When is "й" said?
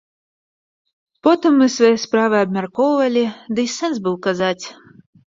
3.67-3.75